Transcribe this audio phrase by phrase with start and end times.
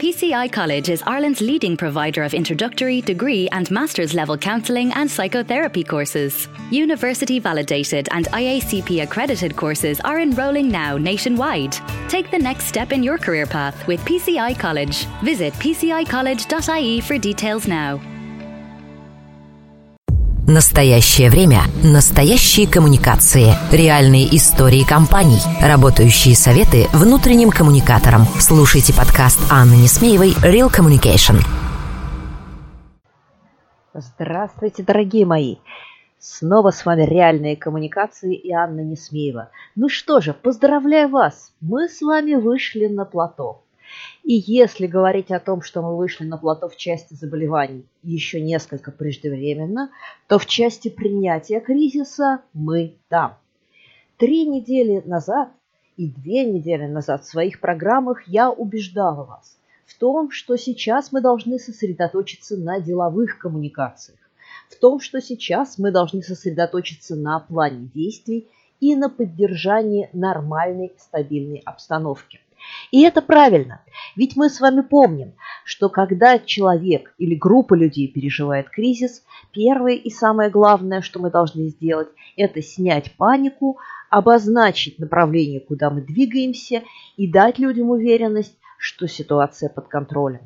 [0.00, 5.84] PCI College is Ireland's leading provider of introductory, degree, and master's level counselling and psychotherapy
[5.84, 6.48] courses.
[6.70, 11.76] University validated and IACP accredited courses are enrolling now nationwide.
[12.08, 15.04] Take the next step in your career path with PCI College.
[15.22, 18.00] Visit pcicollege.ie for details now.
[20.50, 21.60] Настоящее время.
[21.84, 23.54] Настоящие коммуникации.
[23.70, 25.38] Реальные истории компаний.
[25.62, 28.22] Работающие советы внутренним коммуникаторам.
[28.40, 31.36] Слушайте подкаст Анны Несмеевой «Real Communication».
[33.94, 35.58] Здравствуйте, дорогие мои!
[36.18, 39.50] Снова с вами «Реальные коммуникации» и Анна Несмеева.
[39.76, 41.52] Ну что же, поздравляю вас!
[41.60, 43.62] Мы с вами вышли на плато.
[44.22, 48.92] И если говорить о том, что мы вышли на плато в части заболеваний еще несколько
[48.92, 49.90] преждевременно,
[50.28, 53.36] то в части принятия кризиса мы там.
[54.18, 55.50] Три недели назад
[55.96, 61.20] и две недели назад в своих программах я убеждала вас в том, что сейчас мы
[61.20, 64.18] должны сосредоточиться на деловых коммуникациях,
[64.68, 68.48] в том, что сейчас мы должны сосредоточиться на плане действий
[68.78, 72.40] и на поддержании нормальной стабильной обстановки–
[72.90, 73.82] и это правильно,
[74.16, 80.10] ведь мы с вами помним, что когда человек или группа людей переживает кризис, первое и
[80.10, 86.82] самое главное, что мы должны сделать, это снять панику, обозначить направление, куда мы двигаемся
[87.16, 90.40] и дать людям уверенность, что ситуация под контролем.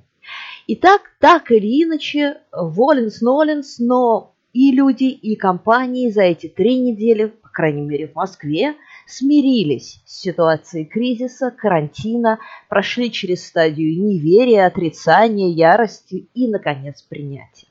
[0.67, 7.49] Итак, так или иначе, воленс-ноленс, но и люди, и компании за эти три недели, по
[7.49, 8.75] крайней мере в Москве,
[9.07, 12.39] смирились с ситуацией кризиса, карантина,
[12.69, 17.67] прошли через стадию неверия, отрицания, ярости и, наконец, принятия.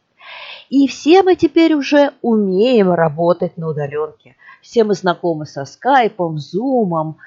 [0.69, 4.35] И все мы теперь уже умеем работать на удаленке.
[4.61, 7.17] Все мы знакомы со скайпом, зумом,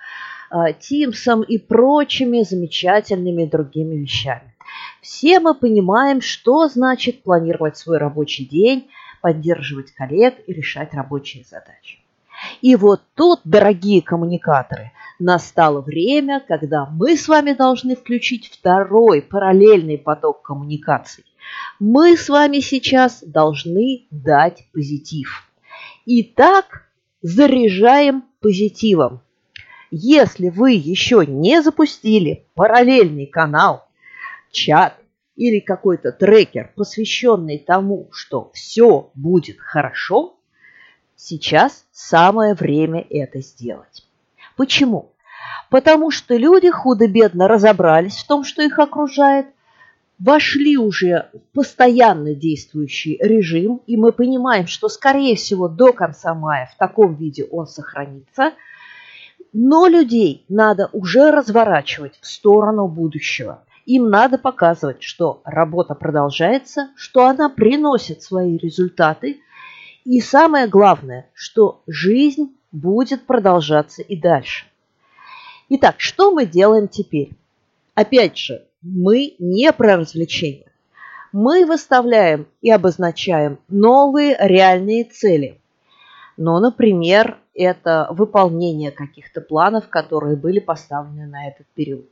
[0.81, 4.55] тимсом и прочими замечательными другими вещами.
[5.03, 8.89] Все мы понимаем, что значит планировать свой рабочий день,
[9.21, 11.99] поддерживать коллег и решать рабочие задачи.
[12.61, 19.99] И вот тут, дорогие коммуникаторы, настало время, когда мы с вами должны включить второй параллельный
[19.99, 21.25] поток коммуникаций.
[21.79, 25.45] Мы с вами сейчас должны дать позитив.
[26.07, 26.89] Итак,
[27.23, 29.21] заряжаем позитивом.
[29.91, 33.87] Если вы еще не запустили параллельный канал,
[34.51, 34.95] чат
[35.37, 40.36] или какой-то трекер, посвященный тому, что все будет хорошо,
[41.17, 44.07] Сейчас самое время это сделать.
[44.57, 45.13] Почему?
[45.71, 49.47] Потому что люди худо-бедно разобрались в том, что их окружает,
[50.19, 56.71] вошли уже в постоянно действующий режим, и мы понимаем, что, скорее всего, до конца мая
[56.73, 58.53] в таком виде он сохранится,
[59.53, 63.65] но людей надо уже разворачивать в сторону будущего.
[63.87, 69.41] Им надо показывать, что работа продолжается, что она приносит свои результаты,
[70.07, 74.67] и самое главное, что жизнь будет продолжаться и дальше.
[75.69, 77.31] Итак, что мы делаем теперь?
[77.95, 80.71] Опять же, мы не про развлечения.
[81.33, 85.61] Мы выставляем и обозначаем новые реальные цели.
[86.37, 92.07] Ну, например, это выполнение каких-то планов, которые были поставлены на этот период.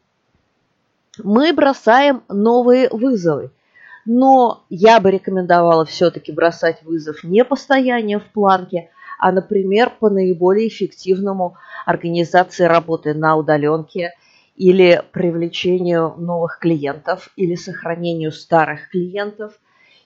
[1.23, 3.53] Мы бросаем новые вызовы–
[4.07, 10.11] но я бы рекомендовала все-таки бросать вызов не по стоянию в планке, а, например, по
[10.11, 11.57] наиболее эффективному
[11.87, 14.13] организации работы на удаленке
[14.57, 19.55] или привлечению новых клиентов, или сохранению старых клиентов,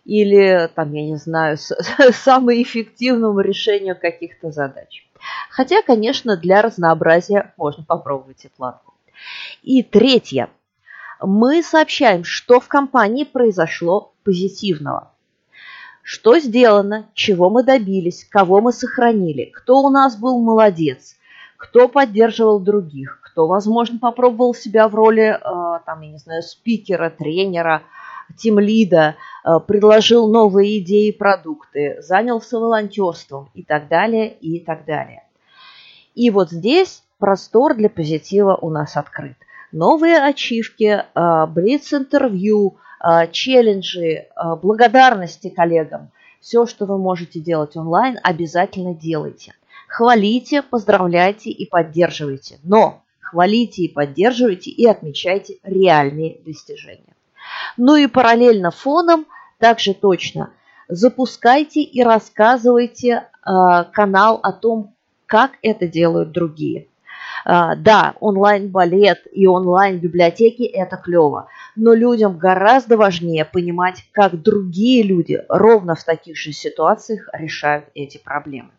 [0.04, 5.06] или, там, я не знаю, самому эффективному решению каких-то задач.
[5.50, 8.94] Хотя, конечно, для разнообразия можно попробовать и планку.
[9.62, 10.48] И третье
[11.20, 15.12] мы сообщаем, что в компании произошло позитивного.
[16.02, 21.16] Что сделано, чего мы добились, кого мы сохранили, кто у нас был молодец,
[21.56, 27.10] кто поддерживал других, кто, возможно, попробовал себя в роли, э, там, я не знаю, спикера,
[27.10, 27.82] тренера,
[28.36, 35.24] тимлида, э, предложил новые идеи и продукты, занялся волонтерством и так далее, и так далее.
[36.14, 39.36] И вот здесь простор для позитива у нас открыт
[39.72, 46.10] новые ачивки, а, блиц-интервью, а, челленджи, а, благодарности коллегам.
[46.40, 49.54] Все, что вы можете делать онлайн, обязательно делайте.
[49.88, 52.58] Хвалите, поздравляйте и поддерживайте.
[52.62, 57.14] Но хвалите и поддерживайте и отмечайте реальные достижения.
[57.76, 59.26] Ну и параллельно фоном
[59.58, 60.52] также точно
[60.88, 64.94] запускайте и рассказывайте канал о том,
[65.26, 66.88] как это делают другие.
[67.44, 71.48] А, да, онлайн-балет и онлайн-библиотеки– это клево.
[71.76, 78.18] но людям гораздо важнее понимать, как другие люди ровно в таких же ситуациях решают эти
[78.18, 78.70] проблемы.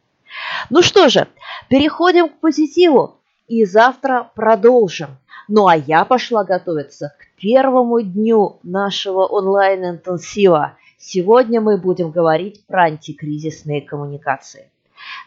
[0.70, 1.28] Ну что же,
[1.70, 3.18] переходим к позитиву
[3.48, 5.18] и завтра продолжим.
[5.48, 10.78] Ну а я пошла готовиться к первому дню нашего онлайн-интенсива.
[10.98, 14.69] Сегодня мы будем говорить про антикризисные коммуникации.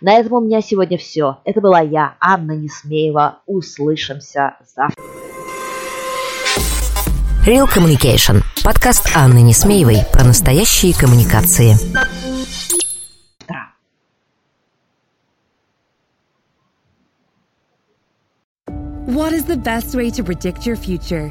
[0.03, 1.39] На этом у меня сегодня все.
[1.45, 3.39] Это была я, Анна Несмеева.
[3.47, 5.01] Услышимся завтра.
[7.47, 8.43] Real Communication.
[8.65, 11.77] Подкаст Анны Несмеевой про настоящие коммуникации.
[19.07, 21.31] What is the best way to predict your future?